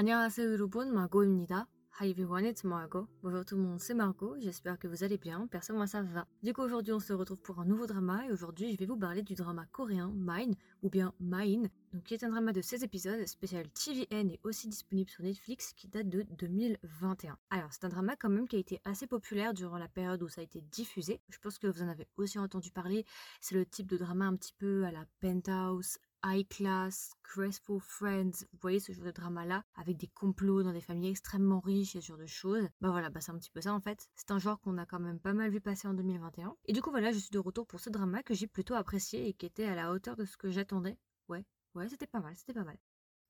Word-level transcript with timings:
Annyeonghaseyo 0.00 0.54
Urubun, 0.54 0.92
Margot 0.92 1.22
Imnida. 1.24 1.66
Hi 2.00 2.08
everyone, 2.08 2.46
it's 2.46 2.64
Margot. 2.64 3.06
Bonjour 3.22 3.44
tout 3.44 3.56
le 3.56 3.60
monde, 3.60 3.80
c'est 3.80 3.92
Margot. 3.92 4.34
J'espère 4.40 4.78
que 4.78 4.88
vous 4.88 5.04
allez 5.04 5.18
bien. 5.18 5.46
Personne, 5.46 5.76
moi 5.76 5.86
ça 5.86 6.00
va. 6.00 6.26
Du 6.42 6.54
coup, 6.54 6.62
aujourd'hui, 6.62 6.94
on 6.94 7.00
se 7.00 7.12
retrouve 7.12 7.36
pour 7.36 7.60
un 7.60 7.66
nouveau 7.66 7.86
drama 7.86 8.24
et 8.26 8.32
aujourd'hui, 8.32 8.72
je 8.72 8.78
vais 8.78 8.86
vous 8.86 8.96
parler 8.96 9.20
du 9.20 9.34
drama 9.34 9.66
coréen 9.72 10.10
Mine 10.16 10.54
ou 10.82 10.88
bien 10.88 11.12
Mine, 11.20 11.68
donc 11.92 12.04
qui 12.04 12.14
est 12.14 12.24
un 12.24 12.30
drama 12.30 12.54
de 12.54 12.62
16 12.62 12.82
épisodes 12.82 13.26
spécial 13.26 13.68
TVN 13.68 14.30
et 14.30 14.40
aussi 14.42 14.68
disponible 14.68 15.10
sur 15.10 15.22
Netflix 15.22 15.74
qui 15.74 15.86
date 15.86 16.08
de 16.08 16.22
2021. 16.38 17.36
Alors, 17.50 17.68
c'est 17.70 17.84
un 17.84 17.90
drama 17.90 18.16
quand 18.16 18.30
même 18.30 18.48
qui 18.48 18.56
a 18.56 18.60
été 18.60 18.80
assez 18.86 19.06
populaire 19.06 19.52
durant 19.52 19.76
la 19.76 19.88
période 19.88 20.22
où 20.22 20.30
ça 20.30 20.40
a 20.40 20.44
été 20.44 20.62
diffusé. 20.62 21.20
Je 21.28 21.38
pense 21.40 21.58
que 21.58 21.66
vous 21.66 21.82
en 21.82 21.88
avez 21.88 22.08
aussi 22.16 22.38
entendu 22.38 22.70
parler. 22.70 23.04
C'est 23.42 23.54
le 23.54 23.66
type 23.66 23.86
de 23.86 23.98
drama 23.98 24.24
un 24.24 24.36
petit 24.36 24.54
peu 24.56 24.86
à 24.86 24.92
la 24.92 25.04
Penthouse, 25.20 25.98
high 26.24 26.46
class, 26.48 27.12
graceful 27.24 27.80
friends, 27.80 28.44
vous 28.52 28.58
voyez 28.60 28.80
ce 28.80 28.92
genre 28.92 29.04
de 29.04 29.10
drama-là, 29.10 29.64
avec 29.74 29.96
des 29.96 30.08
complots 30.08 30.62
dans 30.62 30.72
des 30.72 30.80
familles 30.80 31.10
extrêmement 31.10 31.60
riches 31.60 31.96
et 31.96 32.00
ce 32.00 32.08
genre 32.08 32.18
de 32.18 32.26
choses. 32.26 32.68
Bah 32.80 32.90
voilà, 32.90 33.10
bah 33.10 33.20
c'est 33.20 33.32
un 33.32 33.38
petit 33.38 33.50
peu 33.50 33.60
ça 33.60 33.74
en 33.74 33.80
fait. 33.80 34.08
C'est 34.16 34.30
un 34.30 34.38
genre 34.38 34.60
qu'on 34.60 34.78
a 34.78 34.86
quand 34.86 35.00
même 35.00 35.20
pas 35.20 35.32
mal 35.32 35.50
vu 35.50 35.60
passer 35.60 35.88
en 35.88 35.94
2021. 35.94 36.56
Et 36.66 36.72
du 36.72 36.82
coup 36.82 36.90
voilà, 36.90 37.12
je 37.12 37.18
suis 37.18 37.30
de 37.30 37.38
retour 37.38 37.66
pour 37.66 37.80
ce 37.80 37.90
drama 37.90 38.22
que 38.22 38.34
j'ai 38.34 38.46
plutôt 38.46 38.74
apprécié 38.74 39.28
et 39.28 39.32
qui 39.32 39.46
était 39.46 39.64
à 39.64 39.74
la 39.74 39.92
hauteur 39.92 40.16
de 40.16 40.24
ce 40.24 40.36
que 40.36 40.50
j'attendais. 40.50 40.98
Ouais, 41.28 41.44
ouais, 41.74 41.88
c'était 41.88 42.06
pas 42.06 42.20
mal, 42.20 42.34
c'était 42.36 42.54
pas 42.54 42.64
mal. 42.64 42.78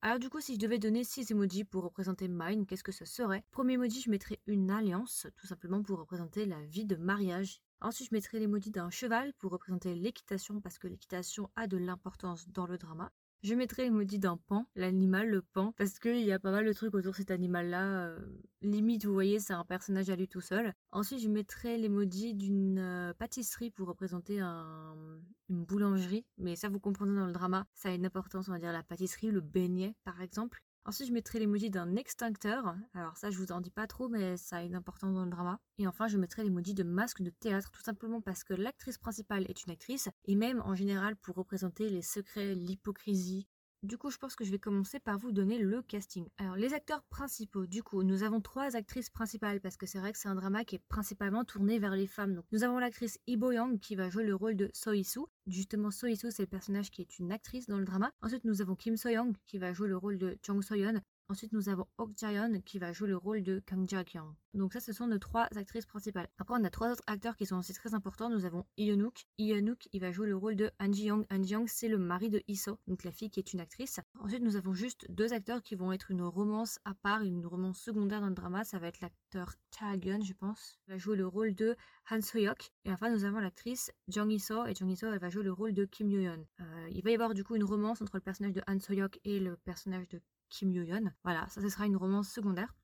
Alors 0.03 0.19
du 0.19 0.31
coup, 0.31 0.41
si 0.41 0.55
je 0.55 0.59
devais 0.59 0.79
donner 0.79 1.05
6 1.05 1.31
emojis 1.31 1.65
pour 1.65 1.85
représenter 1.85 2.27
Mine, 2.27 2.65
qu'est-ce 2.67 2.83
que 2.83 2.93
ce 2.93 3.05
serait? 3.05 3.45
Premier 3.51 3.75
emoji, 3.75 4.01
je 4.01 4.11
mettrais 4.11 4.41
une 4.47 4.71
alliance, 4.71 5.27
tout 5.37 5.47
simplement 5.47 5.83
pour 5.83 5.99
représenter 5.99 6.47
la 6.47 6.65
vie 6.65 6.87
de 6.87 6.97
mariage 6.97 7.61
Ensuite, 7.83 8.11
je 8.11 8.15
mettrai 8.15 8.39
l'emoji 8.39 8.71
d'un 8.71 8.91
cheval 8.91 9.33
pour 9.35 9.53
représenter 9.53 9.95
l'équitation 9.95 10.61
parce 10.61 10.79
que 10.79 10.87
l'équitation 10.87 11.51
a 11.57 11.67
de 11.67 11.79
l'importance 11.79 12.49
dans 12.51 12.67
le 12.67 12.77
drama. 12.77 13.11
Je 13.43 13.55
mettrai 13.55 13.85
l'emoji 13.85 14.19
d'un 14.19 14.37
pan, 14.37 14.67
l'animal, 14.75 15.31
le 15.31 15.41
pan, 15.41 15.73
parce 15.79 15.99
qu'il 15.99 16.21
y 16.21 16.31
a 16.31 16.39
pas 16.39 16.51
mal 16.51 16.67
de 16.67 16.73
trucs 16.75 16.95
autour 16.95 17.13
de 17.13 17.17
cet 17.17 17.31
animal-là. 17.31 18.09
Euh, 18.09 18.19
limite, 18.61 19.07
vous 19.07 19.15
voyez, 19.15 19.41
c'est 19.41 19.55
un 19.55 19.65
personnage 19.65 20.11
à 20.11 20.17
lui 20.17 20.29
tout 20.29 20.43
seul. 20.43 20.75
Ensuite, 20.93 21.21
je 21.21 21.29
mettrai 21.29 21.79
l'emoji 21.79 22.35
d'une 22.35 22.79
euh, 22.79 23.15
pâtisserie 23.15 23.71
pour 23.71 23.89
représenter 23.89 24.41
une 24.41 25.65
boulangerie. 25.65 26.27
Mais 26.37 26.55
ça, 26.55 26.69
vous 26.69 26.81
comprenez 26.81 27.15
dans 27.15 27.27
le 27.27 27.33
drama, 27.33 27.67
ça 27.73 27.89
a 27.89 27.93
une 27.93 28.05
importance, 28.05 28.49
on 28.49 28.53
va 28.53 28.59
dire 28.59 28.73
la 28.73 28.83
pâtisserie, 28.83 29.31
le 29.31 29.41
beignet, 29.41 29.95
par 30.05 30.21
exemple. 30.21 30.63
Ensuite, 30.87 31.09
je 31.09 31.13
mettrai 31.13 31.39
l'emoji 31.39 31.71
d'un 31.71 31.95
extincteur. 31.97 32.75
Alors 32.95 33.17
ça, 33.17 33.31
je 33.31 33.37
vous 33.37 33.53
en 33.53 33.61
dis 33.61 33.71
pas 33.71 33.87
trop, 33.87 34.09
mais 34.09 34.37
ça 34.37 34.57
a 34.57 34.63
une 34.63 34.75
importance 34.75 35.15
dans 35.15 35.25
le 35.25 35.31
drama. 35.31 35.61
Et 35.79 35.87
enfin, 35.87 36.09
je 36.09 36.17
mettrai 36.17 36.43
l'emoji 36.43 36.75
de 36.75 36.83
masque 36.83 37.23
de 37.23 37.31
théâtre, 37.31 37.71
tout 37.71 37.83
simplement 37.83 38.21
parce 38.21 38.45
que 38.45 38.55
l'actrice 38.55 38.99
principale 38.99 39.45
est 39.49 39.65
une 39.65 39.73
actrice, 39.73 40.09
et 40.25 40.35
même 40.35 40.61
en 40.65 40.75
général 40.75 41.17
pour 41.17 41.37
représenter 41.37 41.89
les 41.91 42.03
secrets, 42.03 42.55
l'hypocrisie, 42.55 43.47
du 43.83 43.97
coup, 43.97 44.11
je 44.11 44.19
pense 44.19 44.37
que 44.37 44.45
je 44.45 44.51
vais 44.51 44.59
commencer 44.59 45.01
par 45.01 45.19
vous 45.19 45.33
donner 45.33 45.59
le 45.59 45.81
casting. 45.83 46.27
Alors, 46.37 46.57
les 46.57 46.75
acteurs 46.75 47.03
principaux, 47.05 47.67
du 47.67 47.83
coup, 47.83 48.03
nous 48.03 48.23
avons 48.23 48.41
trois 48.41 48.77
actrices 48.77 49.09
principales 49.09 49.61
parce 49.61 49.77
que 49.77 49.87
c'est 49.87 49.99
vrai 49.99 50.13
que 50.13 50.19
c'est 50.19 50.29
un 50.29 50.35
drama 50.35 50.65
qui 50.65 50.77
est 50.77 50.83
principalement 50.89 51.45
tourné 51.45 51.79
vers 51.79 51.97
les 51.97 52.07
femmes. 52.07 52.35
Donc, 52.35 52.45
nous 52.53 52.63
avons 52.63 52.79
l'actrice 52.79 53.19
Ibo 53.27 53.53
Yang 53.53 53.81
qui 53.81 53.95
va 53.95 54.11
jouer 54.11 54.25
le 54.25 54.35
rôle 54.35 54.57
de 54.57 54.71
Soisu. 54.75 55.21
Justement, 55.47 55.91
Soisu, 55.91 56.31
c'est 56.31 56.43
le 56.43 56.49
personnage 56.49 56.91
qui 56.91 57.01
est 57.01 57.19
une 57.19 57.33
actrice 57.33 57.67
dans 57.67 57.79
le 57.79 57.85
drama. 57.85 58.13
Ensuite, 58.21 58.45
nous 58.45 58.61
avons 58.61 58.77
Kim 58.77 58.97
So-young 58.97 59.35
qui 59.47 59.59
va 59.59 59.73
jouer 59.73 59.89
le 59.89 59.97
rôle 59.97 60.19
de 60.19 60.37
Jung 60.43 60.63
So-yeon. 60.63 61.01
Ensuite, 61.31 61.53
nous 61.53 61.69
avons 61.69 61.87
Ok 61.99 62.11
Jaeon 62.17 62.61
qui 62.63 62.81
va 62.81 62.93
jouer 62.93 63.07
le 63.07 63.17
rôle 63.17 63.45
de 63.45 63.63
Kang 63.65 63.89
Ja-kyung. 63.89 64.35
Donc 64.53 64.73
ça, 64.73 64.81
ce 64.81 64.93
sont 64.93 65.07
nos 65.07 65.21
trois 65.21 65.47
actrices 65.55 65.87
principales. 65.87 66.29
Après, 66.39 66.57
on 66.59 66.65
a 66.65 66.71
trois 66.71 66.91
autres 66.91 67.05
acteurs 67.07 67.37
qui 67.37 67.47
sont 67.47 67.57
aussi 67.57 67.73
très 67.73 67.95
importants. 67.95 68.29
Nous 68.29 68.47
avons 68.47 68.67
Yeonuk. 68.77 69.29
Yeonuk, 69.39 69.89
il 69.93 70.01
va 70.01 70.11
jouer 70.11 70.27
le 70.27 70.37
rôle 70.37 70.57
de 70.57 70.73
Han 70.81 70.91
Ji-young. 70.91 71.25
Han 71.31 71.43
Ji-young, 71.45 71.69
c'est 71.69 71.87
le 71.87 71.99
mari 71.99 72.31
de 72.31 72.43
Iso, 72.49 72.81
donc 72.89 73.05
la 73.05 73.13
fille 73.13 73.31
qui 73.31 73.39
est 73.39 73.53
une 73.53 73.61
actrice. 73.61 74.01
Ensuite, 74.19 74.43
nous 74.43 74.57
avons 74.57 74.75
juste 74.75 75.09
deux 75.09 75.33
acteurs 75.33 75.63
qui 75.63 75.77
vont 75.77 75.93
être 75.93 76.11
une 76.11 76.23
romance 76.23 76.81
à 76.85 76.95
part, 76.95 77.23
une 77.23 77.47
romance 77.47 77.79
secondaire 77.79 78.21
dans 78.21 78.29
le 78.29 78.35
drama. 78.35 78.65
Ça 78.65 78.81
va 78.81 78.89
être 78.89 79.01
l'acteur 79.01 79.55
Cha 79.71 79.97
Gun, 79.99 80.23
je 80.23 80.33
pense. 80.33 80.81
Il 80.89 80.95
va 80.95 80.99
jouer 80.99 81.15
le 81.15 81.29
rôle 81.29 81.55
de 81.55 81.77
Han 82.11 82.23
So-hyuk. 82.23 82.73
Et 82.85 82.91
enfin, 82.91 83.09
nous 83.09 83.25
avons 83.25 83.39
l'actrice 83.39 83.93
Jung 84.09 84.33
Iso. 84.33 84.67
Et 84.67 84.75
Jung 84.75 84.91
Iso, 84.91 85.07
elle 85.07 85.21
va 85.21 85.31
jouer 85.31 85.45
le 85.45 85.53
rôle 85.53 85.75
de 85.75 85.85
Kim 85.85 86.11
Yo-yeon. 86.11 86.45
Euh, 86.59 86.89
il 86.91 87.05
va 87.05 87.11
y 87.13 87.15
avoir 87.15 87.35
du 87.35 87.45
coup 87.45 87.55
une 87.55 87.63
romance 87.63 88.03
entre 88.03 88.17
le 88.17 88.21
personnage 88.21 88.55
de 88.55 88.63
Han 88.67 88.81
So-hyuk 88.81 89.21
et 89.23 89.39
le 89.39 89.57
personnage 89.59 90.09
de 90.09 90.21
Kim 90.51 90.73
Yo-yeon. 90.73 91.11
Voilà, 91.25 91.49
ça 91.49 91.61
ce 91.63 91.69
sera 91.69 91.87
une 91.87 91.97
romance 91.97 92.29
secondaire. 92.29 92.75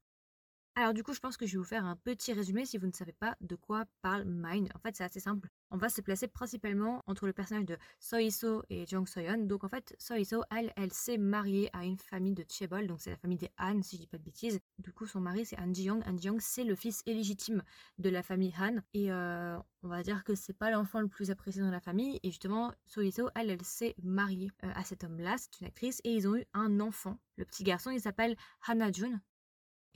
Alors 0.78 0.92
du 0.92 1.02
coup, 1.02 1.14
je 1.14 1.20
pense 1.20 1.38
que 1.38 1.46
je 1.46 1.52
vais 1.52 1.58
vous 1.58 1.64
faire 1.64 1.86
un 1.86 1.96
petit 1.96 2.34
résumé 2.34 2.66
si 2.66 2.76
vous 2.76 2.86
ne 2.86 2.92
savez 2.92 3.14
pas 3.14 3.34
de 3.40 3.56
quoi 3.56 3.86
parle 4.02 4.24
Mine. 4.26 4.68
En 4.74 4.78
fait, 4.78 4.94
c'est 4.94 5.04
assez 5.04 5.20
simple. 5.20 5.48
On 5.70 5.78
va 5.78 5.88
se 5.88 6.02
placer 6.02 6.28
principalement 6.28 7.02
entre 7.06 7.26
le 7.26 7.32
personnage 7.32 7.64
de 7.64 7.78
So 7.98 8.62
et 8.68 8.84
Jung 8.86 9.08
Soyeon. 9.08 9.46
Donc 9.46 9.64
en 9.64 9.70
fait, 9.70 9.96
So 9.98 10.14
elle, 10.50 10.74
elle 10.76 10.92
s'est 10.92 11.16
mariée 11.16 11.70
à 11.72 11.86
une 11.86 11.96
famille 11.96 12.34
de 12.34 12.44
Chebol, 12.46 12.86
donc 12.88 13.00
c'est 13.00 13.08
la 13.08 13.16
famille 13.16 13.38
des 13.38 13.50
Han, 13.58 13.80
si 13.80 13.96
je 13.96 14.02
dis 14.02 14.06
pas 14.06 14.18
de 14.18 14.22
bêtises. 14.22 14.60
Du 14.78 14.92
coup, 14.92 15.06
son 15.06 15.20
mari 15.20 15.46
c'est 15.46 15.58
Han 15.58 15.72
Ji-young. 15.72 16.02
Han 16.06 16.18
Ji-young, 16.18 16.40
c'est 16.42 16.64
le 16.64 16.74
fils 16.74 17.02
illégitime 17.06 17.62
de 17.96 18.10
la 18.10 18.22
famille 18.22 18.52
Han. 18.60 18.76
Et 18.92 19.10
euh, 19.10 19.56
on 19.82 19.88
va 19.88 20.02
dire 20.02 20.24
que 20.24 20.34
c'est 20.34 20.52
pas 20.52 20.70
l'enfant 20.70 21.00
le 21.00 21.08
plus 21.08 21.30
apprécié 21.30 21.62
dans 21.62 21.70
la 21.70 21.80
famille. 21.80 22.20
Et 22.22 22.30
justement, 22.30 22.74
So 22.86 23.00
elle, 23.34 23.48
elle 23.48 23.64
s'est 23.64 23.94
mariée 24.02 24.50
euh, 24.62 24.70
à 24.74 24.84
cet 24.84 25.04
homme-là, 25.04 25.36
c'est 25.38 25.58
une 25.62 25.68
actrice, 25.68 26.02
et 26.04 26.12
ils 26.12 26.28
ont 26.28 26.36
eu 26.36 26.44
un 26.52 26.80
enfant. 26.80 27.18
Le 27.36 27.46
petit 27.46 27.64
garçon, 27.64 27.90
il 27.90 28.00
s'appelle 28.00 28.36
Hana 28.66 28.92
Jun. 28.92 29.22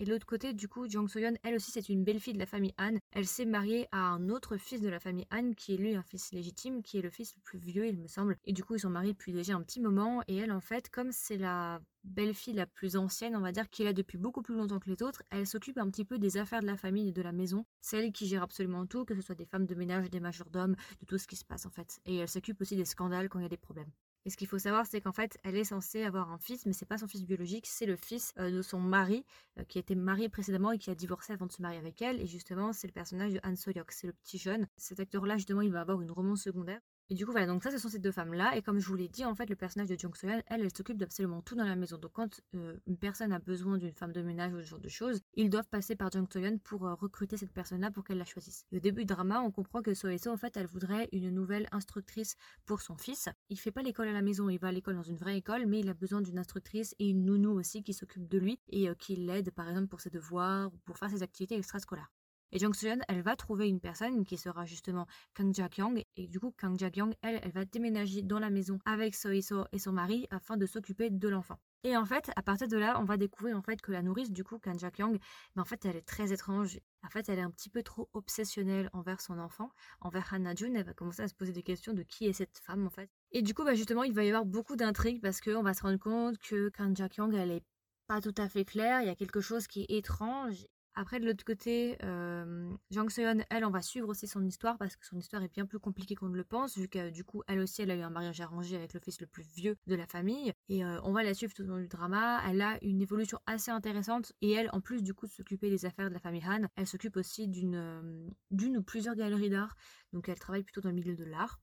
Et 0.00 0.05
de 0.05 0.12
l'autre 0.12 0.25
côté, 0.25 0.55
du 0.55 0.66
coup, 0.66 0.88
Jung 0.88 1.11
Soyeon, 1.11 1.34
elle 1.43 1.56
aussi, 1.56 1.71
c'est 1.72 1.91
une 1.91 2.05
belle-fille 2.05 2.33
de 2.33 2.38
la 2.38 2.47
famille 2.47 2.72
Han. 2.78 2.97
Elle 3.12 3.27
s'est 3.27 3.44
mariée 3.44 3.87
à 3.93 3.99
un 3.99 4.31
autre 4.31 4.56
fils 4.56 4.81
de 4.81 4.88
la 4.88 4.99
famille 4.99 5.27
Han, 5.31 5.53
qui 5.53 5.75
est 5.75 5.77
lui 5.77 5.94
un 5.94 6.03
fils 6.03 6.33
légitime, 6.33 6.83
qui 6.83 6.97
est 6.97 7.03
le 7.03 7.11
fils 7.11 7.37
le 7.37 7.43
plus 7.43 7.59
vieux, 7.59 7.87
il 7.87 7.99
me 7.99 8.06
semble. 8.06 8.38
Et 8.47 8.55
du 8.55 8.65
coup, 8.65 8.77
ils 8.77 8.81
sont 8.81 8.88
mariés 8.88 9.12
depuis 9.12 9.34
déjà 9.34 9.55
un 9.55 9.61
petit 9.61 9.78
moment. 9.78 10.22
Et 10.27 10.37
elle, 10.37 10.53
en 10.53 10.62
fait, 10.62 10.88
comme 10.88 11.12
c'est 11.12 11.37
la 11.37 11.83
belle-fille 12.03 12.55
la 12.55 12.66
plus 12.66 12.97
ancienne, 12.97 13.37
on 13.37 13.43
va 13.43 13.53
dire, 13.53 13.69
qui 13.69 13.83
est 13.83 13.93
depuis 13.93 14.16
beaucoup 14.16 14.41
plus 14.41 14.56
longtemps 14.56 14.78
que 14.78 14.88
les 14.88 15.03
autres, 15.03 15.22
elle 15.28 15.47
s'occupe 15.47 15.77
un 15.77 15.91
petit 15.91 16.06
peu 16.06 16.19
des 16.19 16.38
affaires 16.38 16.62
de 16.62 16.67
la 16.67 16.78
famille 16.78 17.11
et 17.11 17.12
de 17.12 17.21
la 17.21 17.32
maison. 17.32 17.67
C'est 17.82 17.99
elle 17.99 18.11
qui 18.11 18.27
gère 18.27 18.43
absolument 18.43 18.87
tout, 18.87 19.05
que 19.05 19.15
ce 19.15 19.21
soit 19.21 19.34
des 19.34 19.44
femmes 19.44 19.67
de 19.67 19.75
ménage, 19.75 20.09
des 20.09 20.21
majordomes, 20.21 20.77
de 21.00 21.05
tout 21.05 21.19
ce 21.19 21.27
qui 21.27 21.37
se 21.37 21.44
passe 21.44 21.67
en 21.67 21.71
fait. 21.71 22.00
Et 22.06 22.17
elle 22.17 22.28
s'occupe 22.28 22.59
aussi 22.62 22.75
des 22.75 22.87
scandales 22.87 23.28
quand 23.28 23.38
il 23.38 23.43
y 23.43 23.44
a 23.44 23.50
des 23.50 23.59
problèmes. 23.59 23.91
Et 24.26 24.31
ce 24.31 24.36
qu'il 24.36 24.47
faut 24.47 24.58
savoir, 24.58 24.86
c'est 24.86 25.00
qu'en 25.00 25.12
fait, 25.12 25.38
elle 25.44 25.56
est 25.56 25.64
censée 25.64 26.03
avoir 26.03 26.31
un 26.31 26.38
fils, 26.38 26.66
mais 26.66 26.72
c'est 26.72 26.86
pas 26.86 26.98
son 26.98 27.08
fils 27.08 27.25
biologique, 27.25 27.66
c'est 27.66 27.86
le 27.86 27.97
fils 27.97 28.32
euh, 28.38 28.50
de 28.50 28.62
son 28.62 28.78
mari, 28.78 29.25
euh, 29.58 29.64
qui 29.64 29.78
était 29.78 29.94
marié 29.94 30.28
précédemment 30.28 30.72
et 30.72 30.78
qui 30.78 30.91
a 30.91 30.94
divorcé 30.94 31.32
avant 31.32 31.47
de 31.47 31.53
se 31.53 31.62
marier 31.62 31.78
avec 31.78 32.03
elle. 32.03 32.20
Et 32.20 32.26
justement, 32.26 32.72
c'est 32.72 32.86
le 32.86 32.92
personnage 32.92 33.32
de 33.32 33.41
Han 33.44 33.56
Soyok, 33.56 33.92
c'est 33.92 34.06
le 34.06 34.12
petit 34.12 34.38
jeune. 34.38 34.66
Cet 34.76 35.00
acteur-là, 35.00 35.36
justement, 35.36 35.62
il 35.62 35.72
va 35.72 35.81
avoir 35.81 36.00
une 36.03 36.10
romance 36.10 36.42
secondaire. 36.42 36.81
Et 37.12 37.15
du 37.15 37.26
coup, 37.26 37.32
voilà, 37.32 37.48
donc 37.48 37.65
ça, 37.65 37.72
ce 37.72 37.78
sont 37.78 37.88
ces 37.88 37.98
deux 37.98 38.12
femmes-là. 38.12 38.56
Et 38.56 38.62
comme 38.62 38.78
je 38.78 38.87
vous 38.87 38.94
l'ai 38.94 39.09
dit, 39.09 39.25
en 39.25 39.34
fait, 39.34 39.50
le 39.50 39.56
personnage 39.56 39.88
de 39.88 39.98
Jung 39.98 40.15
Soyeon, 40.15 40.43
elle, 40.47 40.60
elle 40.60 40.71
s'occupe 40.75 40.97
d'absolument 40.97 41.43
tout 41.43 41.56
dans 41.56 41.65
la 41.65 41.75
maison. 41.75 41.98
Donc 41.98 42.12
quand 42.12 42.41
euh, 42.54 42.76
une 42.87 42.97
personne 42.97 43.32
a 43.32 43.41
besoin 43.41 43.78
d'une 43.78 43.93
femme 43.93 44.12
de 44.12 44.22
ménage 44.22 44.53
ou 44.53 44.60
ce 44.60 44.66
genre 44.66 44.78
de 44.78 44.88
choses, 44.88 45.20
ils 45.34 45.50
doivent 45.50 45.69
passer 45.69 45.97
par 45.97 46.12
Jung 46.12 46.28
Soyeon 46.32 46.59
pour 46.59 46.87
euh, 46.87 46.94
recruter 46.94 47.37
cette 47.37 47.53
personne-là 47.53 47.91
pour 47.91 48.04
qu'elle 48.04 48.19
la 48.19 48.25
choisisse. 48.25 48.65
Et 48.70 48.76
au 48.76 48.81
début 48.81 49.00
du 49.00 49.06
drama, 49.06 49.41
on 49.41 49.50
comprend 49.50 49.82
que 49.82 49.93
Soeso, 49.93 50.31
en 50.31 50.37
fait, 50.37 50.56
elle 50.56 50.69
voudrait 50.69 51.09
une 51.10 51.31
nouvelle 51.31 51.69
instructrice 51.72 52.37
pour 52.65 52.81
son 52.81 52.97
fils. 52.97 53.28
Il 53.49 53.59
fait 53.59 53.72
pas 53.72 53.82
l'école 53.82 54.06
à 54.06 54.12
la 54.12 54.22
maison, 54.22 54.49
il 54.49 54.60
va 54.60 54.69
à 54.69 54.72
l'école 54.72 54.94
dans 54.94 55.03
une 55.03 55.16
vraie 55.16 55.37
école, 55.37 55.66
mais 55.66 55.81
il 55.81 55.88
a 55.88 55.94
besoin 55.94 56.20
d'une 56.20 56.38
instructrice 56.38 56.94
et 57.00 57.09
une 57.09 57.25
nounou 57.25 57.59
aussi 57.59 57.82
qui 57.82 57.93
s'occupe 57.93 58.28
de 58.28 58.38
lui 58.38 58.60
et 58.69 58.88
euh, 58.88 58.94
qui 58.94 59.16
l'aide, 59.16 59.50
par 59.50 59.69
exemple, 59.69 59.88
pour 59.88 60.00
ses 60.00 60.10
devoirs 60.10 60.72
ou 60.72 60.78
pour 60.84 60.97
faire 60.97 61.10
ses 61.10 61.25
activités 61.25 61.56
extrascolaires. 61.56 62.12
Et 62.53 62.59
Jung 62.59 62.75
Seon, 62.75 62.99
elle 63.09 63.22
va 63.22 63.37
trouver 63.37 63.69
une 63.69 63.81
personne 63.81 64.25
qui 64.25 64.37
sera 64.37 64.66
justement 64.66 65.06
Kang 65.34 65.53
Ja-kyung. 65.55 66.03
Et 66.16 66.27
du 66.27 66.41
coup, 66.41 66.53
Kang 66.59 66.78
Ja-kyung, 66.78 67.15
elle, 67.22 67.41
elle 67.43 67.53
va 67.53 67.65
déménager 67.65 68.22
dans 68.22 68.38
la 68.38 68.50
maison 68.50 68.78
avec 68.84 69.15
So 69.15 69.31
et 69.31 69.43
son 69.78 69.93
mari 69.93 70.27
afin 70.31 70.56
de 70.56 70.66
s'occuper 70.66 71.11
de 71.11 71.28
l'enfant. 71.28 71.59
Et 71.83 71.97
en 71.97 72.05
fait, 72.05 72.31
à 72.37 72.43
partir 72.43 72.69
de 72.69 72.77
là, 72.77 73.00
on 73.00 73.05
va 73.05 73.16
découvrir 73.16 73.56
en 73.56 73.62
fait 73.62 73.81
que 73.81 73.91
la 73.91 74.03
nourrice, 74.03 74.31
du 74.31 74.44
coup, 74.44 74.59
Kang 74.59 74.78
Ja-kyung, 74.78 75.19
ben, 75.55 75.62
en 75.62 75.65
fait, 75.65 75.84
elle 75.87 75.97
est 75.97 76.06
très 76.06 76.33
étrange. 76.33 76.78
En 77.03 77.09
fait, 77.09 77.28
elle 77.28 77.38
est 77.38 77.43
un 77.43 77.50
petit 77.50 77.70
peu 77.70 77.82
trop 77.82 78.11
obsessionnelle 78.12 78.91
envers 78.93 79.20
son 79.23 79.38
enfant, 79.38 79.70
envers 80.00 80.35
Hannah 80.35 80.55
Jun. 80.55 80.75
Elle 80.75 80.85
va 80.85 80.93
commencer 80.93 81.23
à 81.23 81.29
se 81.29 81.35
poser 81.35 81.53
des 81.53 81.62
questions 81.62 81.94
de 81.94 82.03
qui 82.03 82.26
est 82.26 82.35
cette 82.35 82.58
femme, 82.58 82.87
en 82.87 82.91
fait. 82.91 83.08
Et 83.32 83.41
du 83.41 83.55
coup, 83.55 83.64
bah, 83.64 83.75
justement, 83.75 84.03
il 84.03 84.12
va 84.12 84.25
y 84.25 84.29
avoir 84.29 84.44
beaucoup 84.44 84.76
d'intrigues 84.76 85.23
parce 85.23 85.41
qu'on 85.41 85.62
va 85.62 85.73
se 85.73 85.82
rendre 85.82 85.99
compte 85.99 86.37
que 86.38 86.69
Kang 86.69 86.94
Ja-kyung, 86.94 87.32
elle 87.35 87.53
est 87.53 87.64
pas 88.06 88.20
tout 88.20 88.35
à 88.37 88.49
fait 88.49 88.67
claire. 88.67 89.00
Il 89.00 89.06
y 89.06 89.11
a 89.11 89.14
quelque 89.14 89.41
chose 89.41 89.67
qui 89.67 89.82
est 89.82 89.96
étrange. 89.96 90.67
Après, 90.94 91.20
de 91.20 91.26
l'autre 91.26 91.44
côté, 91.44 91.96
euh, 92.02 92.70
Jang 92.90 93.08
Seon, 93.10 93.44
elle, 93.48 93.64
on 93.64 93.70
va 93.70 93.81
suivre 93.81 94.08
aussi 94.08 94.26
son 94.26 94.44
histoire 94.44 94.76
parce 94.76 94.96
que 94.96 95.06
son 95.06 95.16
histoire 95.16 95.42
est 95.42 95.52
bien 95.52 95.64
plus 95.64 95.78
compliquée 95.78 96.14
qu'on 96.14 96.28
ne 96.28 96.37
le 96.37 96.44
pense, 96.44 96.76
vu 96.76 96.88
que 96.88 97.10
du 97.10 97.25
coup, 97.25 97.42
elle 97.46 97.60
aussi, 97.60 97.82
elle 97.82 97.90
a 97.90 97.96
eu 97.96 98.00
un 98.02 98.10
mariage 98.10 98.40
arrangé 98.40 98.76
avec 98.76 98.92
le 98.92 99.00
fils 99.00 99.20
le 99.20 99.26
plus 99.26 99.44
vieux 99.54 99.76
de 99.87 99.94
la 99.94 100.06
famille. 100.06 100.52
Et 100.69 100.84
euh, 100.84 101.00
on 101.04 101.12
va 101.12 101.22
la 101.22 101.34
suivre 101.34 101.54
tout 101.54 101.62
au 101.62 101.66
long 101.66 101.78
du 101.78 101.88
drama. 101.88 102.42
Elle 102.48 102.60
a 102.60 102.78
une 102.82 103.00
évolution 103.00 103.38
assez 103.46 103.70
intéressante 103.70 104.32
et 104.40 104.52
elle, 104.52 104.69
en 104.72 104.81
plus 104.81 105.02
du 105.02 105.14
coup 105.14 105.26
de 105.26 105.32
s'occuper 105.32 105.70
des 105.70 105.87
affaires 105.87 106.08
de 106.08 106.14
la 106.14 106.20
famille 106.20 106.44
Han, 106.44 106.66
elle 106.76 106.87
s'occupe 106.87 107.16
aussi 107.16 107.48
d'une 107.48 107.76
euh, 107.76 108.28
d'une 108.50 108.76
ou 108.76 108.82
plusieurs 108.82 109.14
galeries 109.14 109.50
d'art. 109.50 109.76
Donc 110.12 110.28
elle 110.28 110.38
travaille 110.38 110.64
plutôt 110.64 110.81
dans 110.81 110.90
le 110.90 110.96
milieu 110.96 111.14
de 111.14 111.25
l'art. 111.25 111.60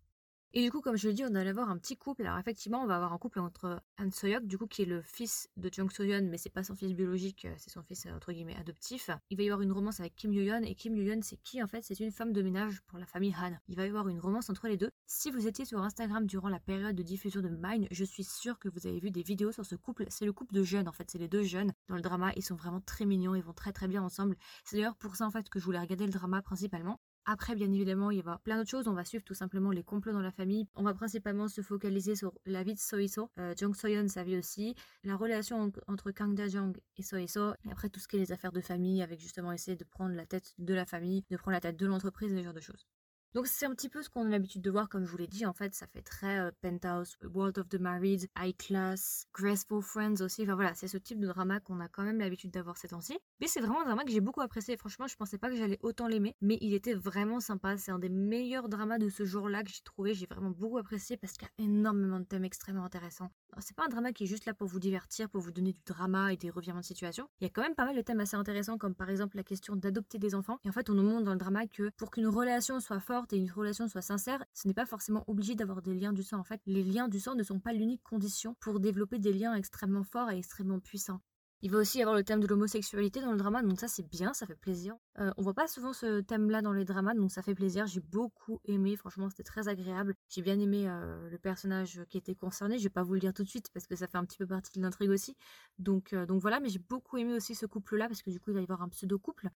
Et 0.53 0.63
du 0.63 0.71
coup, 0.71 0.81
comme 0.81 0.95
je 0.95 1.07
l'ai 1.07 1.13
dit, 1.13 1.23
on 1.25 1.35
allait 1.35 1.49
avoir 1.49 1.69
un 1.69 1.77
petit 1.77 1.97
couple. 1.97 2.23
Alors 2.25 2.39
effectivement, 2.39 2.81
on 2.81 2.88
va 2.88 2.95
avoir 2.95 3.13
un 3.13 3.17
couple 3.17 3.39
entre 3.39 3.81
Han 3.99 4.09
Soyok, 4.11 4.47
du 4.47 4.57
coup, 4.57 4.65
qui 4.65 4.83
est 4.83 4.85
le 4.85 5.01
fils 5.01 5.49
de 5.57 5.69
Jung 5.71 5.91
Soyeon, 5.91 6.23
mais 6.23 6.38
c'est 6.38 6.49
pas 6.49 6.63
son 6.63 6.73
fils 6.73 6.94
biologique, 6.94 7.45
euh, 7.45 7.53
c'est 7.57 7.69
son 7.69 7.83
fils 7.83 8.05
euh, 8.05 8.11
entre 8.15 8.31
guillemets 8.31 8.55
adoptif. 8.55 9.09
Il 9.29 9.38
va 9.38 9.44
y 9.44 9.47
avoir 9.47 9.61
une 9.61 9.71
romance 9.71 9.99
avec 9.99 10.15
Kim 10.15 10.33
Yoo-yeon, 10.33 10.63
et 10.63 10.73
Kim 10.75 10.95
Yoo-yeon, 10.95 11.19
c'est 11.21 11.38
qui 11.44 11.61
en 11.61 11.67
fait? 11.67 11.83
C'est 11.83 11.99
une 11.99 12.11
femme 12.11 12.31
de 12.31 12.41
ménage 12.41 12.81
pour 12.88 12.97
la 12.97 13.05
famille 13.05 13.35
Han. 13.39 13.57
Il 13.67 13.75
va 13.75 13.85
y 13.85 13.89
avoir 13.89 14.07
une 14.07 14.19
romance 14.19 14.49
entre 14.49 14.67
les 14.67 14.77
deux. 14.77 14.89
Si 15.05 15.31
vous 15.31 15.47
étiez 15.47 15.65
sur 15.65 15.81
Instagram 15.81 16.25
durant 16.25 16.49
la 16.49 16.59
période 16.59 16.95
de 16.95 17.03
diffusion 17.03 17.41
de 17.41 17.49
Mine, 17.49 17.88
je 17.91 18.03
suis 18.03 18.23
sûre 18.23 18.57
que 18.57 18.69
vous 18.69 18.88
avez 18.88 18.99
vu 18.99 19.11
des 19.11 19.23
vidéos 19.23 19.51
sur 19.51 19.65
ce 19.65 19.75
couple. 19.75 20.05
C'est 20.09 20.25
le 20.25 20.33
couple 20.33 20.53
de 20.53 20.63
jeunes 20.63 20.88
en 20.88 20.94
fait, 20.94 21.09
c'est 21.11 21.17
les 21.17 21.27
deux 21.27 21.44
jeunes 21.44 21.73
dans 21.89 21.95
le 21.95 22.01
drama. 22.01 22.31
Ils 22.35 22.44
sont 22.44 22.55
vraiment 22.55 22.81
très 22.81 23.05
mignons, 23.05 23.35
ils 23.35 23.44
vont 23.44 23.53
très 23.53 23.73
très 23.73 23.88
bien 23.88 24.01
ensemble. 24.01 24.38
C'est 24.63 24.77
d'ailleurs 24.77 24.95
pour 24.95 25.15
ça 25.15 25.25
en 25.25 25.31
fait 25.31 25.49
que 25.49 25.59
je 25.59 25.65
voulais 25.65 25.79
regarder 25.79 26.05
le 26.05 26.11
drama 26.11 26.41
principalement. 26.41 26.99
Après, 27.29 27.56
bien 27.56 27.74
évidemment, 27.74 28.09
il 28.09 28.15
y 28.15 28.19
avoir 28.21 28.39
plein 28.39 28.57
d'autres 28.57 28.69
choses. 28.69 28.88
On 28.88 28.94
va 28.94 29.03
suivre 29.03 29.25
tout 29.25 29.33
simplement 29.33 29.71
les 29.71 29.83
complots 29.83 30.13
dans 30.13 30.21
la 30.21 30.31
famille. 30.31 30.65
On 30.75 30.83
va 30.83 30.94
principalement 30.94 31.50
se 31.50 31.59
focaliser 31.62 32.15
sur 32.15 32.33
la 32.45 32.63
vie 32.63 32.74
de 32.74 32.79
Soiso, 32.79 33.29
euh, 33.38 33.53
Jung 33.57 33.75
Soyeon, 33.75 34.07
sa 34.07 34.24
vie 34.24 34.38
aussi, 34.38 34.75
la 35.03 35.18
relation 35.18 35.69
entre 35.88 36.12
Kang 36.12 36.33
Da-jung 36.33 36.74
et 36.95 37.03
Soiso, 37.03 37.53
et 37.65 37.71
après 37.71 37.89
tout 37.89 38.00
ce 38.00 38.07
qui 38.07 38.15
est 38.15 38.19
les 38.19 38.31
affaires 38.31 38.53
de 38.53 38.62
famille, 38.62 39.01
avec 39.01 39.19
justement 39.19 39.51
essayer 39.51 39.75
de 39.75 39.83
prendre 39.83 40.15
la 40.15 40.25
tête 40.25 40.53
de 40.57 40.74
la 40.74 40.85
famille, 40.85 41.25
de 41.29 41.35
prendre 41.35 41.51
la 41.56 41.59
tête 41.59 41.75
de 41.75 41.85
l'entreprise, 41.85 42.31
ce 42.33 42.41
genre 42.41 42.53
de 42.53 42.62
choses. 42.62 42.88
Donc 43.33 43.47
c'est 43.47 43.65
un 43.65 43.71
petit 43.71 43.89
peu 43.89 44.01
ce 44.01 44.09
qu'on 44.09 44.25
a 44.25 44.29
l'habitude 44.29 44.62
de 44.62 44.71
voir, 44.71 44.89
comme 44.89 45.06
je 45.06 45.12
vous 45.12 45.18
l'ai 45.18 45.27
dit, 45.27 45.45
en 45.45 45.53
fait, 45.53 45.75
ça 45.75 45.85
fait 45.88 46.01
très 46.01 46.39
euh, 46.39 46.51
Penthouse, 46.62 47.18
World 47.24 47.57
of 47.57 47.69
the 47.69 47.79
Married, 47.79 48.27
High 48.38 48.56
Class, 48.57 49.27
Graceful 49.33 49.81
Friends 49.81 50.21
aussi, 50.21 50.44
enfin 50.44 50.56
voilà, 50.56 50.74
c'est 50.74 50.88
ce 50.88 50.97
type 50.97 51.19
de 51.19 51.27
drama 51.27 51.59
qu'on 51.59 51.79
a 51.79 51.88
quand 51.88 52.03
même 52.03 52.19
l'habitude 52.19 52.51
d'avoir 52.51 52.77
ces 52.77 52.89
temps-ci. 52.89 53.18
Mais 53.41 53.47
c'est 53.47 53.59
vraiment 53.59 53.81
un 53.81 53.85
drama 53.85 54.03
que 54.06 54.12
j'ai 54.12 54.21
beaucoup 54.21 54.41
apprécié, 54.41 54.77
franchement 54.77 55.07
je 55.07 55.15
pensais 55.15 55.38
pas 55.38 55.50
que 55.50 55.56
j'allais 55.56 55.79
autant 55.81 56.07
l'aimer, 56.07 56.35
mais 56.41 56.57
il 56.62 56.74
était 56.74 56.94
vraiment 56.94 57.39
sympa, 57.39 57.77
c'est 57.77 57.91
un 57.91 58.00
des 58.00 58.09
meilleurs 58.09 58.69
dramas 58.69 58.97
de 58.97 59.09
ce 59.09 59.25
jour-là 59.25 59.63
que 59.63 59.69
j'ai 59.69 59.81
trouvé, 59.83 60.13
j'ai 60.13 60.25
vraiment 60.25 60.51
beaucoup 60.51 60.77
apprécié 60.77 61.18
parce 61.18 61.33
qu'il 61.33 61.47
y 61.47 61.62
a 61.62 61.65
énormément 61.65 62.19
de 62.19 62.25
thèmes 62.25 62.45
extrêmement 62.45 62.85
intéressants. 62.85 63.30
C'est 63.59 63.75
pas 63.75 63.85
un 63.85 63.89
drama 63.89 64.13
qui 64.13 64.23
est 64.23 64.27
juste 64.27 64.45
là 64.45 64.53
pour 64.53 64.68
vous 64.68 64.80
divertir, 64.80 65.30
pour 65.30 65.41
vous 65.41 65.51
donner 65.51 65.73
du 65.73 65.81
drama 65.85 66.31
et 66.31 66.38
des 66.38 66.50
revirements 66.50 66.81
de 66.81 66.85
situation. 66.85 67.27
Il 67.39 67.45
y 67.45 67.47
a 67.47 67.50
quand 67.50 67.62
même 67.62 67.75
pas 67.75 67.85
mal 67.85 67.95
de 67.95 68.01
thèmes 68.01 68.19
assez 68.19 68.35
intéressants, 68.35 68.77
comme 68.77 68.94
par 68.94 69.09
exemple 69.09 69.35
la 69.35 69.44
question 69.44 69.75
d'adopter 69.75 70.19
des 70.19 70.35
enfants. 70.35 70.59
Et 70.63 70.69
en 70.69 70.71
fait, 70.71 70.89
on 70.89 70.94
nous 70.94 71.03
montre 71.03 71.25
dans 71.25 71.31
le 71.31 71.39
drama 71.39 71.65
que 71.65 71.89
pour 71.97 72.12
qu'une 72.12 72.27
relation 72.27 72.80
soit 72.80 73.00
forte 73.00 73.26
et 73.33 73.38
une 73.38 73.51
relation 73.51 73.88
soit 73.88 74.01
sincère, 74.01 74.44
ce 74.53 74.68
n'est 74.68 74.74
pas 74.74 74.85
forcément 74.85 75.24
obligé 75.27 75.56
d'avoir 75.56 75.81
des 75.81 75.94
liens 75.94 76.13
du 76.13 76.24
sang. 76.24 76.39
En 76.39 76.44
fait, 76.44 76.62
les 76.65 76.83
liens 76.83 77.07
du 77.07 77.19
sang 77.19 77.35
ne 77.35 77.44
sont 77.44 77.59
pas 77.59 77.74
l'unique 77.74 78.03
condition 78.03 78.56
pour 78.59 78.79
développer 78.79 79.19
des 79.19 79.33
liens 79.33 79.53
extrêmement 79.53 80.03
forts 80.03 80.31
et 80.31 80.38
extrêmement 80.38 80.79
puissants. 80.79 81.21
Il 81.63 81.71
va 81.71 81.79
aussi 81.79 81.97
y 81.97 82.01
avoir 82.03 82.15
le 82.15 82.24
thème 82.24 82.39
de 82.39 82.45
l'homosexualité 82.45 83.19
dans 83.19 83.31
le 83.31 83.38
drama, 83.38 83.63
donc 83.63 83.79
ça 83.79 83.88
c'est 83.88 84.07
bien, 84.07 84.31
ça 84.33 84.45
fait 84.45 84.56
plaisir. 84.56 84.95
Euh, 85.18 85.31
on 85.38 85.41
voit 85.41 85.56
pas 85.56 85.68
souvent 85.68 85.91
ce 85.91 86.21
thème-là 86.21 86.62
dans 86.62 86.71
les 86.71 86.85
dramas, 86.85 87.15
donc 87.15 87.31
ça 87.31 87.41
fait 87.41 87.56
plaisir. 87.56 87.88
J'ai 87.88 88.00
beaucoup 88.00 88.62
aimé, 88.65 88.95
franchement 88.95 89.27
c'était 89.27 89.41
très 89.41 89.68
agréable. 89.68 90.13
J'ai 90.30 90.44
bien 90.44 90.59
aimé 90.59 90.88
euh, 90.88 91.27
le 91.31 91.38
personnage 91.39 92.03
qui 92.09 92.18
était 92.19 92.35
concerné. 92.35 92.77
Je 92.77 92.83
vais 92.83 92.89
pas 92.91 93.01
vous 93.01 93.15
le 93.15 93.19
dire 93.19 93.33
tout 93.33 93.44
de 93.44 93.50
suite 93.50 93.71
parce 93.73 93.88
que 93.88 93.95
ça 93.95 94.06
fait 94.07 94.19
un 94.19 94.25
petit 94.25 94.38
peu 94.38 94.45
partie 94.45 94.77
de 94.77 94.83
l'intrigue 94.83 95.09
aussi. 95.09 95.35
Donc, 95.80 96.13
euh, 96.13 96.27
donc 96.27 96.41
voilà, 96.41 96.59
mais 96.59 96.69
j'ai 96.69 96.80
beaucoup 96.80 97.18
aimé 97.18 97.33
aussi 97.33 97.56
ce 97.56 97.65
couple-là 97.65 98.07
parce 98.07 98.21
que 98.21 98.30
du 98.30 98.39
coup 98.39 98.51
il 98.51 98.53
va 98.53 98.59
y 98.59 98.63
avoir 98.63 98.83
un 98.83 98.89
pseudo 98.89 99.18
couple 99.18 99.50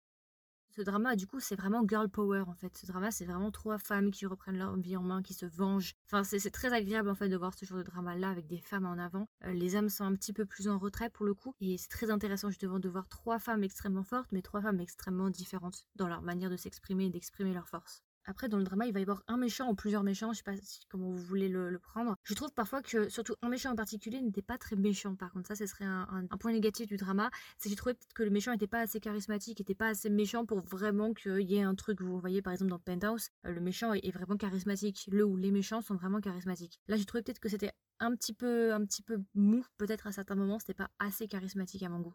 ce 0.78 0.82
drama, 0.84 1.16
du 1.16 1.26
coup, 1.26 1.40
c'est 1.40 1.56
vraiment 1.56 1.82
girl 1.86 2.08
power 2.08 2.44
en 2.46 2.54
fait. 2.54 2.78
Ce 2.78 2.86
drama, 2.86 3.10
c'est 3.10 3.24
vraiment 3.24 3.50
trois 3.50 3.78
femmes 3.78 4.12
qui 4.12 4.26
reprennent 4.26 4.58
leur 4.58 4.76
vie 4.76 4.96
en 4.96 5.02
main, 5.02 5.22
qui 5.22 5.34
se 5.34 5.44
vengent. 5.44 5.94
Enfin, 6.06 6.22
c'est 6.22 6.50
très 6.50 6.72
agréable 6.72 7.10
en 7.10 7.16
fait 7.16 7.28
de 7.28 7.36
voir 7.36 7.52
ce 7.58 7.64
genre 7.64 7.78
de 7.78 7.82
drama-là 7.82 8.30
avec 8.30 8.46
des 8.46 8.58
femmes 8.58 8.86
en 8.86 8.96
avant. 8.96 9.28
Euh, 9.44 9.52
les 9.52 9.74
hommes 9.74 9.88
sont 9.88 10.04
un 10.04 10.14
petit 10.14 10.32
peu 10.32 10.46
plus 10.46 10.68
en 10.68 10.78
retrait 10.78 11.10
pour 11.10 11.26
le 11.26 11.34
coup. 11.34 11.52
Et 11.60 11.78
c'est 11.78 11.88
très 11.88 12.10
intéressant 12.10 12.48
justement 12.48 12.78
de 12.78 12.88
voir 12.88 13.08
trois 13.08 13.40
femmes 13.40 13.64
extrêmement 13.64 14.04
fortes, 14.04 14.28
mais 14.30 14.40
trois 14.40 14.62
femmes 14.62 14.80
extrêmement 14.80 15.30
différentes 15.30 15.84
dans 15.96 16.06
leur 16.06 16.22
manière 16.22 16.48
de 16.50 16.56
s'exprimer 16.56 17.06
et 17.06 17.10
d'exprimer 17.10 17.52
leur 17.52 17.68
force. 17.68 18.04
Après, 18.28 18.50
dans 18.50 18.58
le 18.58 18.64
drama, 18.64 18.86
il 18.86 18.92
va 18.92 19.00
y 19.00 19.02
avoir 19.02 19.22
un 19.26 19.38
méchant 19.38 19.70
ou 19.70 19.74
plusieurs 19.74 20.02
méchants, 20.02 20.34
je 20.34 20.38
sais 20.38 20.44
pas 20.44 20.52
comment 20.90 21.08
vous 21.08 21.16
voulez 21.16 21.48
le, 21.48 21.78
prendre. 21.78 22.14
Je 22.24 22.34
trouve 22.34 22.52
parfois 22.52 22.82
que, 22.82 23.08
surtout 23.08 23.34
un 23.40 23.48
méchant 23.48 23.70
en 23.70 23.74
particulier, 23.74 24.20
n'était 24.20 24.42
pas 24.42 24.58
très 24.58 24.76
méchant. 24.76 25.14
Par 25.14 25.32
contre, 25.32 25.48
ça, 25.48 25.54
ce 25.54 25.64
serait 25.64 25.86
un, 25.86 26.26
point 26.38 26.52
négatif 26.52 26.86
du 26.86 26.98
drama. 26.98 27.30
C'est 27.56 27.64
que 27.64 27.70
j'ai 27.70 27.76
trouvé 27.76 27.94
peut-être 27.94 28.12
que 28.12 28.22
le 28.22 28.30
méchant 28.30 28.52
n'était 28.52 28.66
pas 28.66 28.80
assez 28.80 29.00
charismatique, 29.00 29.60
n'était 29.60 29.74
pas 29.74 29.88
assez 29.88 30.10
méchant 30.10 30.44
pour 30.44 30.60
vraiment 30.60 31.14
qu'il 31.14 31.50
y 31.50 31.56
ait 31.56 31.62
un 31.62 31.74
truc. 31.74 32.02
Vous 32.02 32.20
voyez, 32.20 32.42
par 32.42 32.52
exemple, 32.52 32.70
dans 32.70 32.78
Penthouse, 32.78 33.30
euh, 33.46 33.52
le 33.52 33.60
méchant 33.62 33.94
est, 33.94 34.10
vraiment 34.10 34.36
charismatique. 34.36 35.08
Le 35.10 35.24
ou 35.24 35.36
les 35.36 35.50
méchants 35.50 35.80
sont 35.80 35.94
vraiment 35.94 36.20
charismatiques. 36.20 36.78
Là, 36.86 36.96
j'ai 36.96 37.06
trouvé 37.06 37.22
peut-être 37.22 37.40
que 37.40 37.48
c'était 37.48 37.72
un 37.98 38.14
petit 38.14 38.34
peu, 38.34 38.74
un 38.74 38.84
petit 38.84 39.02
peu 39.02 39.22
mou, 39.34 39.64
peut-être 39.78 40.06
à 40.06 40.12
certains 40.12 40.34
moments, 40.34 40.58
c'était 40.58 40.74
pas 40.74 40.90
assez 40.98 41.28
charismatique 41.28 41.82
à 41.82 41.88
mon 41.88 42.00
goût. 42.00 42.14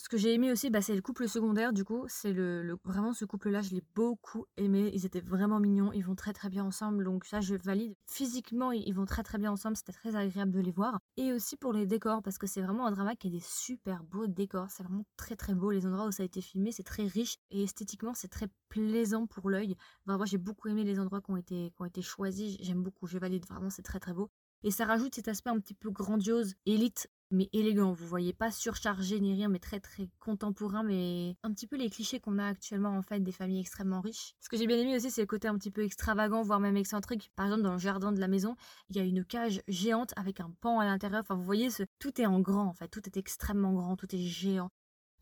Ce 0.00 0.08
que 0.08 0.16
j'ai 0.16 0.32
aimé 0.32 0.50
aussi, 0.50 0.70
bah, 0.70 0.80
c'est 0.80 0.94
le 0.94 1.02
couple 1.02 1.28
secondaire, 1.28 1.74
du 1.74 1.84
coup. 1.84 2.06
C'est 2.08 2.32
le, 2.32 2.78
vraiment 2.84 3.12
ce 3.12 3.26
couple-là, 3.26 3.60
je 3.60 3.72
l'ai 3.72 3.82
beaucoup 3.94 4.46
aimé. 4.56 4.90
Ils 4.94 5.04
étaient 5.04 5.20
vraiment 5.20 5.60
mignons, 5.60 5.92
ils 5.92 6.02
vont 6.02 6.14
très 6.14 6.32
très 6.32 6.48
bien 6.48 6.64
ensemble, 6.64 7.04
donc 7.04 7.26
ça 7.26 7.42
je 7.42 7.54
valide. 7.54 7.94
Physiquement, 8.06 8.72
ils 8.72 8.94
vont 8.94 9.04
très 9.04 9.22
très 9.22 9.36
bien 9.36 9.52
ensemble, 9.52 9.76
c'était 9.76 9.92
très 9.92 10.16
agréable 10.16 10.52
de 10.52 10.60
les 10.60 10.70
voir. 10.70 11.00
Et 11.18 11.34
aussi 11.34 11.58
pour 11.58 11.74
les 11.74 11.84
décors, 11.84 12.22
parce 12.22 12.38
que 12.38 12.46
c'est 12.46 12.62
vraiment 12.62 12.86
un 12.86 12.92
drama 12.92 13.14
qui 13.14 13.26
a 13.26 13.30
des 13.30 13.42
super 13.42 14.02
beaux 14.02 14.26
décors. 14.26 14.70
C'est 14.70 14.84
vraiment 14.84 15.04
très 15.18 15.36
très 15.36 15.54
beau. 15.54 15.70
Les 15.70 15.86
endroits 15.86 16.06
où 16.06 16.12
ça 16.12 16.22
a 16.22 16.26
été 16.26 16.40
filmé, 16.40 16.72
c'est 16.72 16.82
très 16.82 17.04
riche 17.04 17.36
et 17.50 17.64
esthétiquement, 17.64 18.14
c'est 18.14 18.28
très 18.28 18.48
plaisant 18.70 19.26
pour 19.26 19.50
l'œil. 19.50 19.76
moi, 20.06 20.24
j'ai 20.24 20.38
beaucoup 20.38 20.68
aimé 20.68 20.82
les 20.82 20.98
endroits 20.98 21.20
été, 21.36 21.72
qui 21.76 21.82
ont 21.82 21.84
été 21.84 22.00
choisis. 22.00 22.56
J'aime 22.60 22.82
beaucoup, 22.82 23.06
je 23.06 23.18
valide 23.18 23.44
vraiment, 23.46 23.68
c'est 23.68 23.82
très 23.82 24.00
très 24.00 24.14
beau. 24.14 24.30
Et 24.62 24.70
ça 24.70 24.86
rajoute 24.86 25.14
cet 25.14 25.28
aspect 25.28 25.50
un 25.50 25.60
petit 25.60 25.74
peu 25.74 25.90
grandiose, 25.90 26.54
élite 26.64 27.10
mais 27.30 27.48
élégant. 27.52 27.92
Vous 27.92 28.06
voyez 28.06 28.32
pas 28.32 28.50
surchargé 28.50 29.20
ni 29.20 29.34
rien, 29.34 29.48
mais 29.48 29.58
très 29.58 29.80
très 29.80 30.08
contemporain, 30.18 30.82
mais 30.82 31.36
un 31.42 31.52
petit 31.52 31.66
peu 31.66 31.76
les 31.76 31.90
clichés 31.90 32.20
qu'on 32.20 32.38
a 32.38 32.46
actuellement 32.46 32.96
en 32.96 33.02
fait 33.02 33.20
des 33.20 33.32
familles 33.32 33.60
extrêmement 33.60 34.00
riches. 34.00 34.34
Ce 34.40 34.48
que 34.48 34.56
j'ai 34.56 34.66
bien 34.66 34.78
aimé 34.78 34.96
aussi, 34.96 35.10
c'est 35.10 35.22
le 35.22 35.26
côté 35.26 35.48
un 35.48 35.56
petit 35.56 35.70
peu 35.70 35.82
extravagant, 35.82 36.42
voire 36.42 36.60
même 36.60 36.76
excentrique. 36.76 37.30
Par 37.36 37.46
exemple, 37.46 37.62
dans 37.62 37.72
le 37.72 37.78
jardin 37.78 38.12
de 38.12 38.20
la 38.20 38.28
maison, 38.28 38.56
il 38.88 38.96
y 38.96 39.00
a 39.00 39.04
une 39.04 39.24
cage 39.24 39.62
géante 39.68 40.12
avec 40.16 40.40
un 40.40 40.52
pan 40.60 40.80
à 40.80 40.84
l'intérieur. 40.84 41.20
Enfin, 41.20 41.34
vous 41.34 41.44
voyez, 41.44 41.70
ce... 41.70 41.84
tout 41.98 42.20
est 42.20 42.26
en 42.26 42.40
grand 42.40 42.66
en 42.66 42.74
fait, 42.74 42.88
tout 42.88 43.02
est 43.06 43.16
extrêmement 43.16 43.72
grand, 43.72 43.96
tout 43.96 44.14
est 44.14 44.18
géant. 44.18 44.70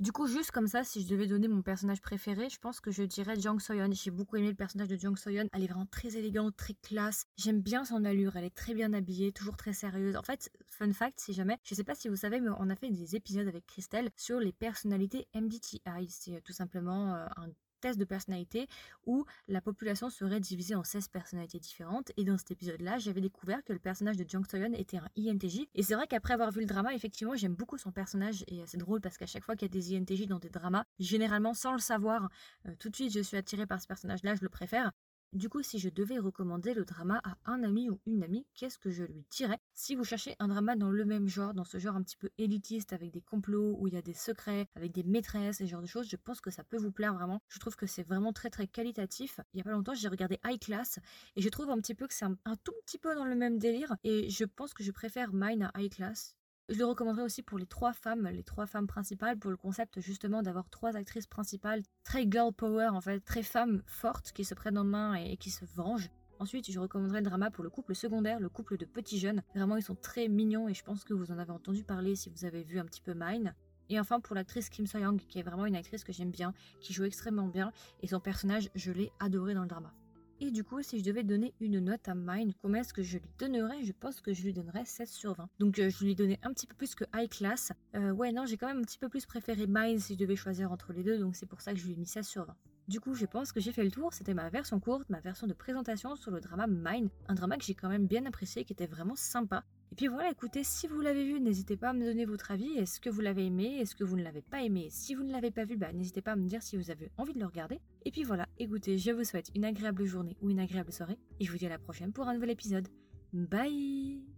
Du 0.01 0.13
coup, 0.13 0.29
juste 0.29 0.53
comme 0.53 0.69
ça, 0.69 0.85
si 0.85 1.03
je 1.03 1.09
devais 1.09 1.27
donner 1.27 1.49
mon 1.49 1.61
personnage 1.61 2.01
préféré, 2.01 2.49
je 2.49 2.59
pense 2.61 2.79
que 2.79 2.93
je 2.93 3.03
dirais 3.03 3.35
Jang 3.41 3.59
Soyeon. 3.59 3.91
J'ai 3.91 4.13
beaucoup 4.13 4.37
aimé 4.37 4.47
le 4.47 4.55
personnage 4.55 4.87
de 4.87 4.97
Jang 4.97 5.17
Soyeon. 5.17 5.49
Elle 5.53 5.65
est 5.65 5.67
vraiment 5.67 5.89
très 5.91 6.17
élégante, 6.17 6.57
très 6.57 6.75
classe. 6.75 7.25
J'aime 7.37 7.61
bien 7.61 7.85
son 7.85 8.05
allure. 8.05 8.37
Elle 8.37 8.45
est 8.45 8.55
très 8.55 8.75
bien 8.75 8.93
habillée, 8.93 9.33
toujours 9.33 9.57
très 9.57 9.73
sérieuse. 9.73 10.15
En 10.15 10.23
fait, 10.23 10.53
fun 10.67 10.93
fact, 10.93 11.19
si 11.19 11.33
jamais, 11.33 11.59
je 11.65 11.75
sais 11.75 11.83
pas 11.83 11.97
si 11.97 12.09
vous 12.09 12.15
savez, 12.15 12.41
mais 12.41 12.51
on 12.61 12.71
a 12.71 12.77
fait 12.77 12.91
des 12.91 13.17
épisodes 13.17 13.49
avec 13.49 13.67
Christelle 13.67 14.11
sur 14.17 14.39
les 14.39 14.53
personnalités 14.53 15.27
MBTI. 15.35 15.81
C'est 16.09 16.37
euh, 16.37 16.41
tout 16.45 16.53
simplement 16.53 17.17
euh, 17.17 17.27
un 17.37 17.49
test 17.79 17.99
de 17.99 18.05
personnalité 18.05 18.69
où 19.07 19.25
la 19.49 19.61
population 19.61 20.11
serait 20.11 20.41
divisée 20.41 20.75
en 20.75 20.85
16 20.85 21.09
personnalités 21.09 21.59
différentes. 21.59 22.13
Et 22.17 22.25
dans 22.25 22.39
cet 22.39 22.51
épisode-là, 22.51 22.99
j'avais 22.99 23.21
découvert 23.21 23.63
que 23.65 23.73
le 23.73 23.79
personnage 23.79 24.17
de 24.17 24.29
Jung 24.29 24.47
Soyeon 24.49 24.73
était 24.75 24.99
un 24.99 25.09
INTJ. 25.17 25.67
Et 25.75 25.83
c'est 25.83 25.95
vrai 25.95 26.07
qu'après 26.07 26.35
avoir 26.35 26.51
vu 26.51 26.61
le 26.61 26.67
drama, 26.67 26.95
effectivement, 26.95 27.35
j'aime 27.37 27.55
beaucoup 27.55 27.79
son 27.79 27.93
personnage. 27.93 28.45
Et 28.49 28.63
c'est 28.67 28.79
drôle 28.79 29.01
parce 29.01 29.17
qu'à 29.17 29.27
chaque 29.27 29.45
fois 29.45 29.57
qu'il 29.57 29.67
y 29.67 29.71
a 29.71 29.81
des 29.81 29.97
INTJ 29.97 30.27
dans 30.27 30.39
des 30.39 30.51
dramas, 30.51 30.85
généralement, 30.99 31.55
sans 31.55 31.73
le 31.73 31.79
savoir, 31.79 32.29
euh, 32.67 32.75
tout 32.79 32.89
de 32.89 32.97
suite, 32.97 33.13
je 33.13 33.21
suis 33.21 33.37
attirée 33.37 33.67
par 33.67 33.81
ce 33.81 33.87
personnage-là, 33.87 34.35
je 34.35 34.43
le 34.43 34.49
préfère. 34.49 34.93
Du 35.35 35.51
coup, 35.51 35.63
si 35.63 35.79
je 35.79 35.91
devais 35.91 36.19
recommander 36.19 36.73
le 36.73 36.87
drama 36.87 37.21
à 37.23 37.37
un 37.45 37.63
ami 37.63 37.91
ou 37.91 38.01
une 38.07 38.23
amie, 38.23 38.47
qu'est-ce 38.55 38.79
que 38.79 38.91
je 38.91 39.05
lui 39.05 39.27
dirais? 39.31 39.59
Si 39.75 39.95
vous 39.95 40.03
cherchez 40.03 40.35
un 40.39 40.49
drama 40.49 40.75
dans 40.75 40.91
le 40.91 41.05
même 41.05 41.29
genre, 41.29 41.53
dans 41.53 41.65
ce 41.65 41.79
genre 41.79 41.97
un 41.97 42.03
petit 42.03 42.17
peu 42.17 42.31
élitiste, 42.39 42.95
avec 42.95 43.11
des 43.11 43.21
complots, 43.21 43.77
où 43.79 43.87
il 43.89 43.95
y 43.95 43.99
a 43.99 44.03
des 44.03 44.15
secrets, 44.15 44.69
avec 44.75 44.93
des 44.93 45.03
maîtresses, 45.03 45.59
ce 45.59 45.67
genre 45.67 45.83
de 45.83 45.87
choses, 45.87 46.09
je 46.09 46.17
pense 46.17 46.41
que 46.41 46.51
ça 46.51 46.65
peut 46.65 46.79
vous 46.79 46.93
plaire 46.93 47.13
vraiment. 47.13 47.43
Je 47.49 47.59
trouve 47.59 47.77
que 47.77 47.87
c'est 47.87 48.05
vraiment 48.05 48.33
très 48.33 48.49
très 48.49 48.67
qualitatif. 48.67 49.39
Il 49.53 49.59
y 49.59 49.61
a 49.61 49.65
pas 49.65 49.71
longtemps, 49.73 49.93
j'ai 49.93 50.09
regardé 50.09 50.41
High 50.47 50.61
Class, 50.61 50.99
et 51.37 51.43
je 51.43 51.49
trouve 51.51 51.69
un 51.69 51.77
petit 51.77 51.95
peu 51.95 52.07
que 52.07 52.15
c'est 52.15 52.25
un, 52.25 52.39
un, 52.47 52.57
tout 52.57 52.73
petit 52.87 52.99
peu 52.99 53.15
dans 53.15 53.27
le 53.27 53.35
même 53.35 53.59
délire, 53.59 53.97
et 54.05 54.31
je 54.31 54.45
pense 54.45 54.73
que 54.73 54.83
je 54.83 54.93
préfère 54.93 55.35
Mine 55.35 55.71
à 55.75 55.79
High 55.79 55.93
Class. 55.93 56.39
Je 56.69 56.77
le 56.77 56.85
recommanderais 56.85 57.25
aussi 57.25 57.43
pour 57.43 57.57
les 57.57 57.65
trois 57.65 57.95
femmes, 57.95 58.29
les 58.29 58.43
trois 58.43 58.67
femmes 58.67 58.87
principales, 58.87 59.39
pour 59.39 59.51
le 59.51 59.57
concept 59.57 60.01
justement 60.01 60.43
d'avoir 60.43 60.69
trois 60.69 60.97
actrices 60.97 61.27
principales 61.27 61.83
très 62.05 62.31
girl 62.31 62.53
power, 62.53 62.89
en 62.89 63.01
fait, 63.01 63.21
très 63.21 63.43
femmes 63.43 63.83
fortes 63.87 64.33
qui 64.33 64.45
se 64.45 64.53
prennent 64.55 64.77
en 64.77 64.85
main 64.85 65.15
et, 65.15 65.39
qui 65.39 65.49
se 65.49 65.65
vengent. 65.65 66.11
Ensuite, 66.39 66.71
je 66.71 66.79
recommanderais 66.79 67.21
le 67.21 67.25
drama 67.25 67.51
pour 67.51 67.65
le 67.65 67.71
couple 67.71 67.95
secondaire, 67.95 68.39
le 68.39 68.51
couple 68.51 68.77
de 68.77 68.85
petits 68.85 69.19
jeunes. 69.19 69.43
Vraiment, 69.55 69.77
ils 69.77 69.83
sont 69.83 69.95
très 69.95 70.29
mignons 70.29 70.69
et 70.69 70.75
je 70.75 70.85
pense 70.85 71.05
que 71.05 71.15
vous 71.15 71.33
en 71.33 71.39
avez 71.39 71.53
entendu 71.53 71.85
parler 71.85 72.17
si 72.17 72.29
vous 72.29 72.45
avez 72.45 72.63
vu 72.63 72.79
un 72.79 72.85
petit 72.85 73.01
peu 73.01 73.15
Mine. 73.17 73.55
Et 73.89 73.99
enfin, 73.99 74.21
pour 74.21 74.37
l'actrice 74.37 74.69
Kim 74.69 74.87
So-young, 74.87 75.21
qui 75.27 75.39
est 75.39 75.43
vraiment 75.43 75.65
une 75.65 75.75
actrice 75.75 76.05
que 76.05 76.13
j'aime 76.13 76.31
bien, 76.31 76.53
qui 76.81 76.93
joue 76.93 77.05
extrêmement 77.05 77.49
bien, 77.49 77.73
et 78.03 78.09
son 78.09 78.21
personnage, 78.21 78.69
je 78.75 78.93
l'ai 78.93 79.11
adoré 79.21 79.55
dans 79.55 79.63
le 79.63 79.69
drama. 79.69 79.95
Et 80.41 80.53
du 80.53 80.63
coup, 80.63 80.81
si 80.83 81.01
je 81.01 81.05
devais 81.05 81.25
donner 81.25 81.53
une 81.61 81.81
note 81.81 82.07
à 82.09 82.15
Mine, 82.15 82.53
combien 82.63 82.83
est-ce 82.83 82.95
que 82.95 83.03
je 83.03 83.19
lui 83.19 83.25
donnerais? 83.41 83.83
Je 83.83 83.93
pense 83.93 84.21
que 84.21 84.33
je 84.33 84.45
lui 84.45 84.53
donnerais 84.53 84.85
7 84.85 85.09
sur 85.09 85.35
20. 85.35 85.49
Donc 85.59 85.81
euh, 85.81 85.91
je 85.91 86.05
lui 86.05 86.15
donnais 86.15 86.39
un 86.45 86.53
petit 86.53 86.69
peu 86.69 86.77
plus 86.77 86.95
que 86.95 87.05
High 87.13 87.29
Class. 87.29 87.73
Euh, 87.97 88.13
ouais, 88.13 88.31
non, 88.31 88.47
j'ai 88.47 88.57
quand 88.57 88.69
même 88.69 88.79
un 88.79 88.83
petit 88.83 88.99
peu 88.99 89.09
plus 89.09 89.27
préféré 89.27 89.67
Mine 89.67 89.99
si 89.99 90.15
je 90.15 90.19
devais 90.19 90.37
choisir 90.37 90.71
entre 90.71 90.93
les 90.93 91.03
deux, 91.03 91.19
donc 91.19 91.35
c'est 91.35 91.47
pour 91.47 91.61
ça 91.61 91.73
que 91.73 91.81
je 91.81 91.87
lui 91.87 91.95
ai 91.95 91.97
mis 91.97 92.07
16 92.07 92.25
sur 92.25 92.45
20. 92.45 92.55
Du 92.87 93.01
coup, 93.01 93.15
je 93.15 93.27
pense 93.27 93.53
que 93.53 93.61
j'ai 93.61 93.73
fait 93.73 93.85
le 93.85 93.91
tour. 93.91 94.15
C'était 94.15 94.33
ma 94.33 94.49
version 94.49 94.79
courte, 94.79 95.11
ma 95.11 95.21
version 95.21 95.47
de 95.47 95.53
présentation 95.53 96.15
sur 96.15 96.31
le 96.31 96.41
drama 96.41 96.67
Mine. 96.69 97.11
Un 97.27 97.35
drama 97.35 97.57
que 97.57 97.65
j'ai 97.65 97.75
quand 97.75 97.89
même 97.89 98.07
bien 98.07 98.25
apprécié, 98.25 98.65
qui 98.65 98.73
était 98.73 98.87
vraiment 98.87 99.17
sympa. 99.17 99.65
Et 99.91 99.95
puis 99.95 100.07
voilà, 100.07 100.31
écoutez, 100.31 100.65
si 100.65 100.87
vous 100.87 101.01
l'avez 101.01 101.25
vu, 101.25 101.41
n'hésitez 101.41 101.77
pas 101.77 101.91
à 101.91 101.93
me 101.93 102.05
donner 102.05 102.25
votre 102.25 102.51
avis. 102.51 102.73
Est-ce 102.77 103.01
que 103.01 103.11
vous 103.11 103.21
l'avez 103.21 103.47
aimé? 103.47 103.79
Est-ce 103.81 103.95
que 103.95 104.05
vous 104.05 104.17
ne 104.17 104.23
l'avez 104.23 104.43
pas 104.43 104.63
aimé? 104.63 104.89
Si 104.91 105.15
vous 105.15 105.25
ne 105.25 105.33
l'avez 105.33 105.51
pas 105.51 105.65
vu, 105.65 105.77
bah, 105.77 105.93
n'hésitez 105.93 106.23
pas 106.23 106.33
à 106.33 106.37
me 106.37 106.47
dire 106.47 106.63
si 106.63 106.77
vous 106.77 106.91
avez 106.91 107.11
envie 107.17 107.35
de 107.35 107.41
le 107.41 107.47
regarder. 107.47 107.81
Et 108.05 108.11
puis 108.11 108.23
voilà, 108.23 108.47
écoutez, 108.59 108.99
je 108.99 109.11
vous 109.11 109.25
souhaite 109.25 109.51
une 109.55 109.65
agréable 109.65 110.05
journée 110.05 110.37
ou 110.41 110.51
une 110.51 110.61
agréable 110.61 110.93
soirée. 110.93 111.19
Et 111.41 111.45
je 111.45 111.51
vous 111.51 111.59
dis 111.59 111.67
à 111.67 111.71
la 111.71 111.79
prochaine 111.79 112.13
pour 112.13 112.29
un 112.29 112.35
nouvel 112.35 112.51
épisode. 112.51 112.89
Bye 113.33 114.38